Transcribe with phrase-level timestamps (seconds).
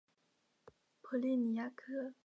[1.01, 2.15] 普利尼亚克。